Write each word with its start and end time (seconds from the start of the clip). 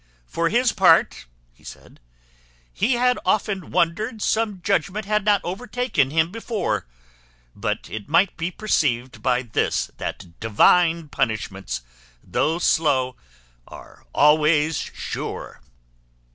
For 0.25 0.49
his 0.49 0.71
part," 0.71 1.25
he 1.53 1.63
said, 1.63 1.99
"he 2.73 2.93
had 2.93 3.19
often 3.23 3.69
wondered 3.69 4.19
some 4.19 4.59
judgment 4.63 5.05
had 5.05 5.23
not 5.23 5.41
overtaken 5.43 6.09
him 6.09 6.31
before; 6.31 6.87
but 7.55 7.87
it 7.87 8.09
might 8.09 8.35
be 8.35 8.49
perceived 8.49 9.21
by 9.21 9.43
this, 9.43 9.91
that 9.97 10.39
Divine 10.39 11.07
punishments, 11.09 11.83
though 12.23 12.57
slow, 12.57 13.15
are 13.67 14.07
always 14.11 14.77
sure." 14.77 15.61